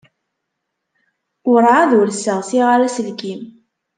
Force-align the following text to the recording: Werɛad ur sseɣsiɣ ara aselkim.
Werɛad 1.49 1.91
ur 1.99 2.07
sseɣsiɣ 2.11 2.67
ara 2.75 2.85
aselkim. 2.87 3.41